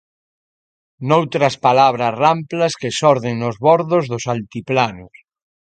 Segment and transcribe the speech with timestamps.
[1.09, 5.13] Noutras palabras ramplas que xorden nos bordos dos altiplanos.